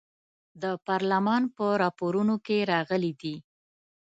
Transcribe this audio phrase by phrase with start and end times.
[0.61, 3.35] د پارلمان په راپورونو کې راغلي دي.